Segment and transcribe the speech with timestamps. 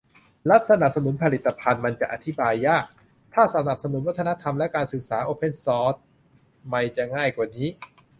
[0.49, 2.85] รัฐสนับสนุนผลิตภัณฑ์มันจะอธิบายยาก
[3.33, 5.95] ถ้าสนับสนุนวัฒนธรรมและการศึกษาโอเพนซอร์ส
[6.73, 7.67] มัยจะง่ายกว่านี้